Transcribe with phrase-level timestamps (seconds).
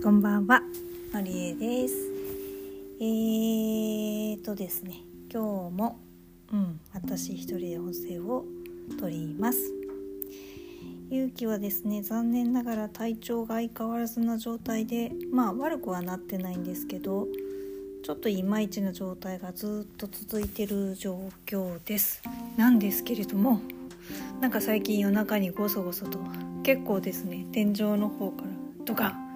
[0.00, 0.62] こんばんは、
[1.12, 1.94] のりえです。
[3.00, 5.98] えーとですね、今日も、
[6.52, 8.44] うん、私一人で音声を
[9.00, 9.58] 取ります。
[11.10, 17.26] ゆうきはですね、残念ながら体調が相変わらずな状態で、まあ悪くはなってないんですけど、
[18.04, 22.22] ちょっといまいちな状態がずっと続いてる状況です。
[22.56, 23.60] なんですけれども、
[24.40, 26.20] なんか最近夜中にゴソゴソと
[26.62, 29.27] 結構ですね、天井の方からとか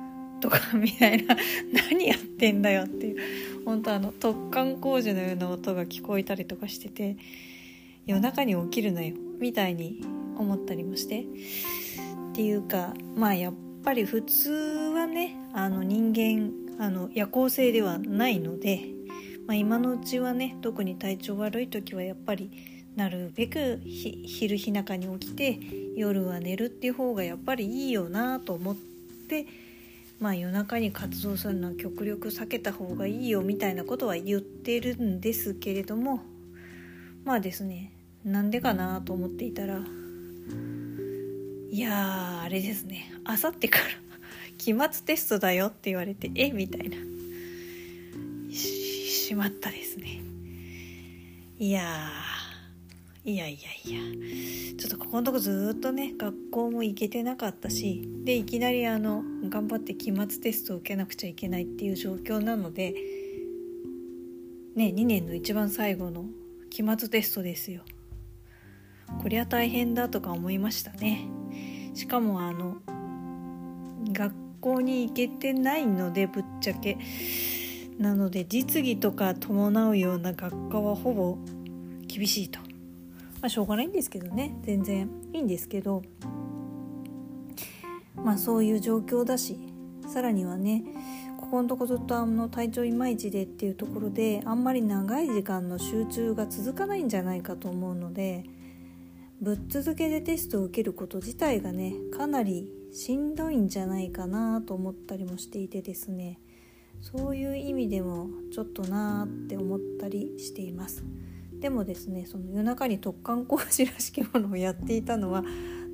[0.43, 1.37] とかみたいな
[1.91, 7.17] 何やってんだよっていう本当あの突貫工事のような音が聞こえたりとかしてて
[8.05, 10.03] 夜中に起きるなよみたいに
[10.37, 16.53] 思ったりもしてっていうかまあやっぱり普通はねあの人間
[16.85, 18.81] あの夜行性ではないので、
[19.47, 22.51] まあ、今のうちはね特に体調悪い時はやっぱり
[22.97, 25.59] なるべく昼日中に起きて
[25.95, 28.77] 夜は寝るっていう方がやっぱりいいよなと思っ
[29.29, 29.47] て
[30.23, 36.21] まあ夜中に活動するのは極力避けた方がいいよみたいなことは言ってるんですけれども
[37.25, 37.93] まあですね
[38.25, 39.81] なんでかなと思っていたら
[41.71, 43.85] いやあれですねあさってから
[44.59, 46.97] 期末テストだよって言われてえみたいな。
[48.53, 50.21] ししまったですね。
[51.59, 51.83] いや
[53.25, 54.77] いやいやいや。
[54.77, 62.95] ちょっとここのとこずっとね学校も行けてなかったしでいきなりあの頑張って期末テストを受けなくちゃいけないっていう状況なので
[64.75, 66.25] ね2年の一番最後の
[66.69, 67.83] 期末テストですよ。
[69.23, 71.29] こりゃ大変だとか思いましたね。
[71.95, 72.79] しかもあの
[74.11, 76.99] 学校に行けてないのでぶっちゃけ。
[77.99, 81.39] なので実技とか伴うような学科はほぼ
[82.09, 82.72] 厳しいと。
[83.43, 84.57] まあしょうがないんですけどね。
[84.63, 86.03] 全然いいんですけど。
[88.17, 89.59] まあそういう状況だし
[90.07, 90.85] さらにはね
[91.41, 98.45] ここのとこずっとあの体調いまいちでっていうところであんまり長い時間の集中が続かないんじゃないかと思うので
[99.41, 106.39] ぶっ続けでテストを受けること自体がねかなりしんどいんじゃないかなと思ったりもしていてですね。
[107.01, 111.03] そういう意味でもちょっとなーって思ったりしています。
[111.63, 115.45] でもですねその夜中に突貫工事らしきものをやっていたのは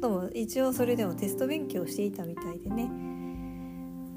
[0.01, 2.91] どうも一応それでもテスト勉強していたみたいでね。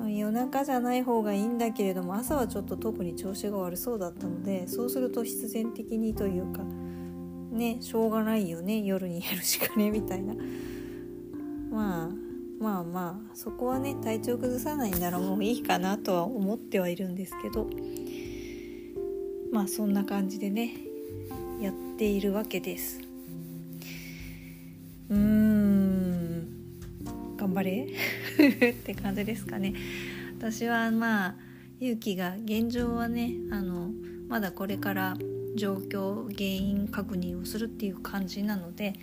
[0.08, 10.34] 夜中じゃない方がいいんだけれども朝はちょっと特に調子が悪そうだったのでそうすると必然的にというかねしょうがないよね夜にやるしかねみたいな。
[11.70, 12.10] まあ
[12.60, 17.68] まあまあそこはね体調崩さないならもういいかなとは思ってはいるんですけど。
[19.52, 20.91] まあそんな感じでね。
[21.62, 23.00] やっているわけです。
[25.10, 26.48] うーん。
[27.38, 27.88] 頑張れ。
[28.72, 29.74] って感じですかね。
[30.38, 31.36] 私はまあ
[31.80, 33.92] 勇気が現状はねあの
[34.28, 35.16] まだこれから
[35.56, 38.94] 状況原因確認をするっていう感じなので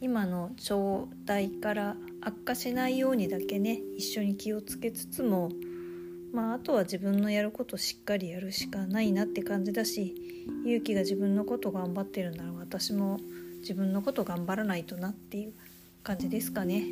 [0.00, 5.50] 今の状態から悪化しないようにだけね一緒に気をつけつつも
[6.34, 10.14] まああとは自分のやることしっかりやるしかないなって感じだし
[10.64, 13.20] 勇気が自分のこと頑張ってるなら私も
[13.60, 15.52] 自分のこと頑張らないとなっていう
[16.02, 16.84] 感じですかね。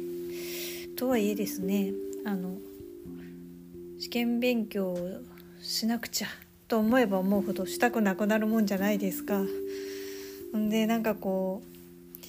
[0.96, 1.92] とはいえですね
[2.24, 2.56] あの
[3.98, 5.20] 試験勉強を
[5.60, 6.28] しなくちゃ
[6.68, 9.42] と思えば思うほどしたくなくなるもんじゃないですか。
[10.56, 12.24] んでなんかこう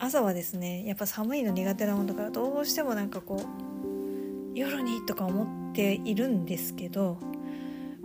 [0.00, 7.18] 朝はですねやっぱ寒いの苦手なもんだからどうしてもなんかこう夜にとか思ってているんですけど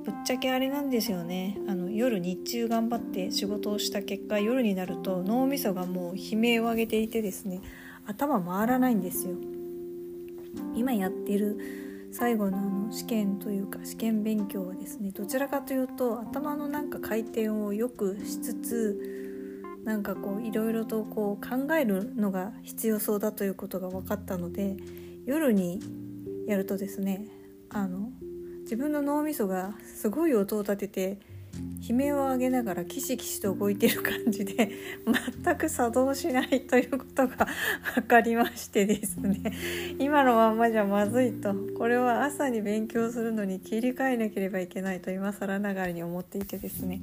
[0.04, 1.58] ぶっちゃけあれなんですよね。
[1.68, 7.60] あの夜日中頑張って仕事をした結果夜になると脳みそがもう悲鳴を上げていてですね
[8.06, 9.36] 頭回らないんですよ。
[10.76, 11.60] 今やってる
[12.12, 24.78] 最後のあの試験というか試験勉強はですねどちらかというと頭のなんか回転をよくしつつなんかこういろいろとこう考えるのが必要そうだということが分かったので
[25.26, 25.80] 夜に
[26.48, 27.26] やるとですね
[27.78, 28.10] あの
[28.62, 31.20] 自分の脳みそがすごい音を立てて
[31.88, 34.72] 悲鳴を上げながらキシキシと動いてる感じで
[35.44, 37.48] 全く作動しないということが
[37.96, 39.54] 分かりましてですね。
[40.00, 41.56] 今のまんまじゃまずいと。
[41.78, 47.02] これは朝に勉強するのに切り替えなければいけないと今更ながらに思っていてですね。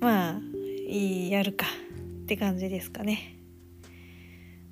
[0.00, 0.40] まあ
[0.88, 1.66] いいやるか。
[2.24, 3.36] って感じですかね。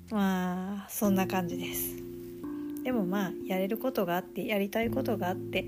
[0.09, 2.10] まあそんな感じです。
[2.83, 5.67] でもまあやれることがあってやりたいことがあって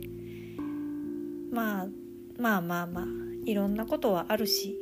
[1.52, 1.88] まあ
[2.40, 3.06] まあまあまあ
[3.46, 4.76] いろんなことはあるし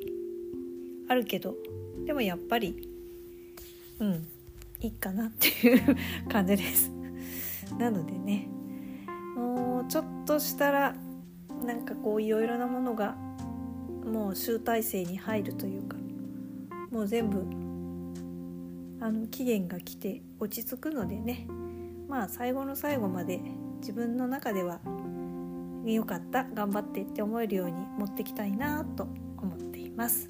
[1.09, 1.55] あるけど
[2.05, 2.89] でもやっぱり
[3.99, 4.27] うん
[4.79, 5.95] いいかなっていう
[6.27, 6.91] 感じです。
[7.77, 8.49] なのでね
[9.35, 10.95] もうちょっとしたら
[11.65, 13.15] なんかこういろいろなものが
[14.05, 15.97] もう集大成に入るというか
[16.89, 17.45] もう全部
[18.99, 21.47] あの期限が来て落ち着くのでね
[22.11, 23.39] まあ最後の最後まで
[23.79, 24.81] 自分の中では
[25.85, 30.29] よかった頑張ってって思えるように持ってきたいなと思っています。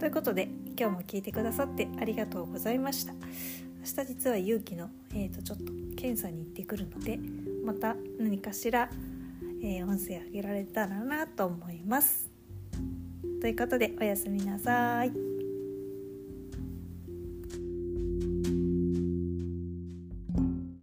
[0.00, 3.12] ということで今日も聞いてくださってありがとうございました。
[3.12, 7.16] 明日実は勇気の、えーと、ちょっと検査に行ってくるので
[7.64, 8.90] また何かしら、
[9.62, 12.28] えー、音声あげられたらなと思います。
[13.40, 15.27] ということでおやすみなさい。